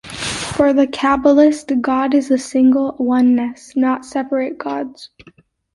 For 0.05 0.73
the 0.73 0.87
Kabbalist, 0.87 1.79
God 1.79 2.15
is 2.15 2.31
a 2.31 2.37
single 2.39 2.95
oneness, 2.97 3.75
not 3.75 4.03
separate 4.03 4.57
"gods". 4.57 5.11